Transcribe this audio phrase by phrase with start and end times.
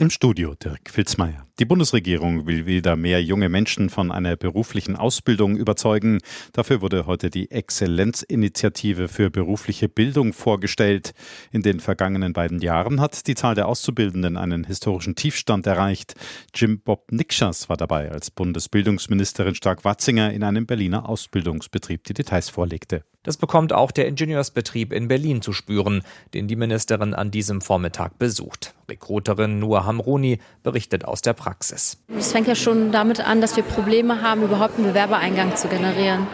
[0.00, 1.44] Im Studio Dirk Filzmeier.
[1.58, 6.20] Die Bundesregierung will wieder mehr junge Menschen von einer beruflichen Ausbildung überzeugen.
[6.52, 11.14] Dafür wurde heute die Exzellenzinitiative für berufliche Bildung vorgestellt.
[11.50, 16.14] In den vergangenen beiden Jahren hat die Zahl der Auszubildenden einen historischen Tiefstand erreicht.
[16.54, 23.02] Jim Bob Nikschas war dabei, als Bundesbildungsministerin Stark-Watzinger in einem Berliner Ausbildungsbetrieb die Details vorlegte.
[23.28, 26.00] Das bekommt auch der Ingenieursbetrieb in Berlin zu spüren,
[26.32, 28.72] den die Ministerin an diesem Vormittag besucht.
[28.88, 31.98] Rekruterin Nur Hamroni berichtet aus der Praxis.
[32.16, 36.26] Es fängt ja schon damit an, dass wir Probleme haben, überhaupt einen Bewerbereingang zu generieren.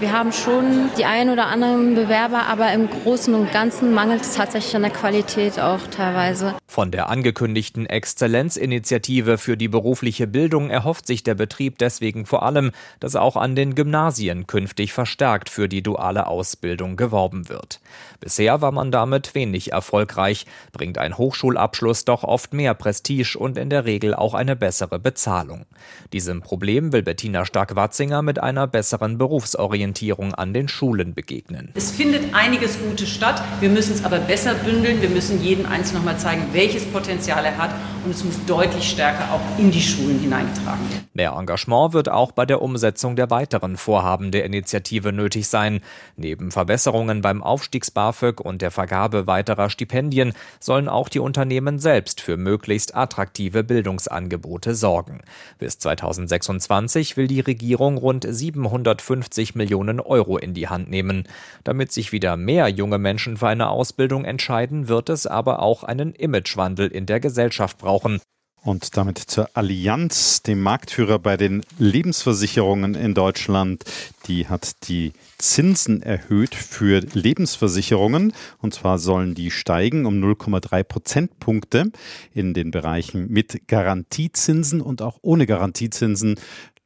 [0.00, 4.34] Wir haben schon die ein oder anderen Bewerber, aber im Großen und Ganzen mangelt es
[4.34, 6.56] tatsächlich an der Qualität auch teilweise.
[6.66, 12.72] Von der angekündigten Exzellenzinitiative für die berufliche Bildung erhofft sich der Betrieb deswegen vor allem,
[12.98, 16.39] dass auch an den Gymnasien künftig verstärkt für die duale Ausbildung
[16.96, 17.80] geworben wird.
[18.20, 23.70] Bisher war man damit wenig erfolgreich, bringt ein Hochschulabschluss doch oft mehr Prestige und in
[23.70, 25.64] der Regel auch eine bessere Bezahlung.
[26.12, 31.70] Diesem Problem will Bettina Stark-Watzinger mit einer besseren Berufsorientierung an den Schulen begegnen.
[31.74, 33.42] Es findet einiges Gutes statt.
[33.60, 35.00] Wir müssen es aber besser bündeln.
[35.00, 37.70] Wir müssen jedem Einzelnen nochmal zeigen, welches Potenzial er hat.
[38.04, 41.08] Und es muss deutlich stärker auch in die Schulen hineingetragen werden.
[41.12, 45.80] Mehr Engagement wird auch bei der Umsetzung der weiteren Vorhaben der Initiative nötig sein.
[46.20, 52.36] Neben Verbesserungen beim Aufstiegs-BAföG und der Vergabe weiterer Stipendien sollen auch die Unternehmen selbst für
[52.36, 55.22] möglichst attraktive Bildungsangebote sorgen.
[55.58, 61.26] Bis 2026 will die Regierung rund 750 Millionen Euro in die Hand nehmen.
[61.64, 66.12] Damit sich wieder mehr junge Menschen für eine Ausbildung entscheiden, wird es aber auch einen
[66.14, 68.20] Imagewandel in der Gesellschaft brauchen.
[68.62, 73.84] Und damit zur Allianz, dem Marktführer bei den Lebensversicherungen in Deutschland.
[74.26, 78.34] Die hat die Zinsen erhöht für Lebensversicherungen.
[78.58, 81.90] Und zwar sollen die steigen um 0,3 Prozentpunkte
[82.34, 86.38] in den Bereichen mit Garantiezinsen und auch ohne Garantiezinsen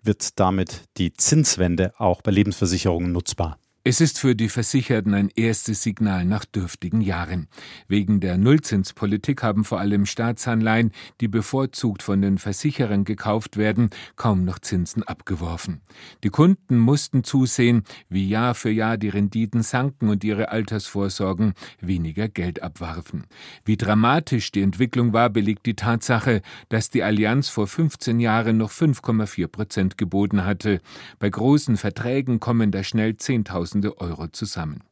[0.03, 3.59] wird damit die Zinswende auch bei Lebensversicherungen nutzbar.
[3.87, 7.49] Es ist für die Versicherten ein erstes Signal nach dürftigen Jahren.
[7.87, 10.91] Wegen der Nullzinspolitik haben vor allem Staatsanleihen,
[11.21, 15.83] die bevorzugt von den Versicherern gekauft werden, kaum noch Zinsen abgeworfen.
[16.23, 22.29] Die Kunden mussten zusehen, wie Jahr für Jahr die Renditen sanken und ihre Altersvorsorgen weniger
[22.29, 23.27] Geld abwarfen.
[23.67, 26.41] Wie dramatisch die Entwicklung war, belegt die Tatsache,
[26.71, 30.81] dass die Allianz vor 15 Jahren noch 5,4 Prozent geboten hatte.
[31.19, 34.85] Bei großen Verträgen kommen da schnell 10.000 Tausende Euro zusammen.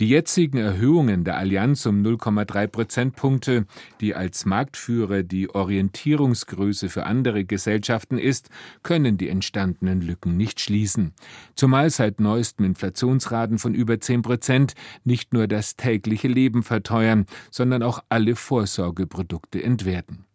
[0.00, 3.64] Die jetzigen Erhöhungen der Allianz um 0,3 Prozentpunkte,
[4.02, 8.50] die als Marktführer die Orientierungsgröße für andere Gesellschaften ist,
[8.82, 11.14] können die entstandenen Lücken nicht schließen.
[11.54, 14.74] Zumal seit neuestem Inflationsraten von über 10 Prozent
[15.04, 20.27] nicht nur das tägliche Leben verteuern, sondern auch alle Vorsorgeprodukte entwerten.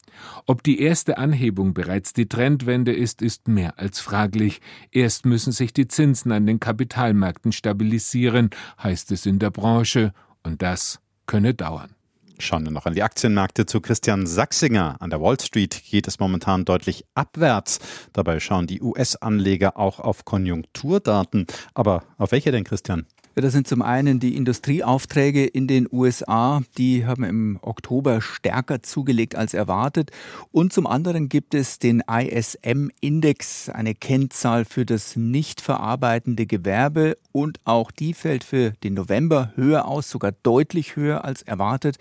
[0.46, 4.62] Ob die erste Anhebung bereits die Trendwende ist, ist mehr als fraglich.
[4.92, 8.50] Erst müssen sich die Zinsen an den Kapitalmärkten stabilisieren,
[8.82, 10.14] heißt es in der Branche,
[10.44, 11.96] und das könne dauern.
[12.40, 14.98] Schauen wir noch an die Aktienmärkte zu Christian Sachsinger.
[15.00, 17.80] An der Wall Street geht es momentan deutlich abwärts.
[18.12, 21.46] Dabei schauen die US-Anleger auch auf Konjunkturdaten.
[21.74, 23.06] Aber auf welche denn, Christian?
[23.36, 29.36] Das sind zum einen die Industrieaufträge in den USA, die haben im Oktober stärker zugelegt
[29.36, 30.12] als erwartet.
[30.52, 37.18] Und zum anderen gibt es den ISM-Index, eine Kennzahl für das nicht verarbeitende Gewerbe.
[37.32, 41.98] Und auch die fällt für den November höher aus, sogar deutlich höher als erwartet.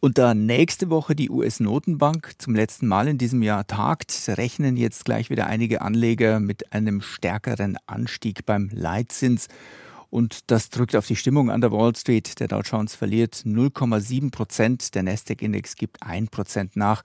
[0.00, 5.04] Und da nächste Woche die US-Notenbank zum letzten Mal in diesem Jahr tagt, rechnen jetzt
[5.04, 9.48] gleich wieder einige Anleger mit einem stärkeren Anstieg beim Leitzins.
[10.12, 12.38] Und das drückt auf die Stimmung an der Wall Street.
[12.38, 17.02] Der Dow Jones verliert 0,7 Prozent, der Nasdaq-Index gibt 1 Prozent nach.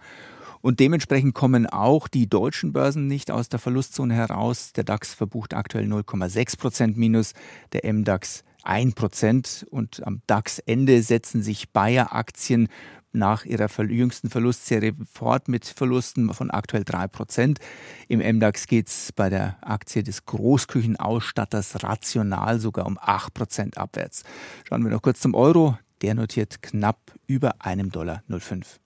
[0.60, 4.74] Und dementsprechend kommen auch die deutschen Börsen nicht aus der Verlustzone heraus.
[4.74, 7.32] Der DAX verbucht aktuell 0,6 Prozent Minus,
[7.72, 9.66] der MDAX 1 Prozent.
[9.70, 12.68] Und am DAX-Ende setzen sich Bayer-Aktien
[13.12, 17.58] nach ihrer jüngsten Verlustserie fort mit Verlusten von aktuell 3%.
[18.08, 24.24] Im MDAX geht es bei der Aktie des Großküchenausstatters rational sogar um 8% abwärts.
[24.68, 25.78] Schauen wir noch kurz zum Euro.
[26.02, 28.80] Der notiert knapp über einem Dollar 05.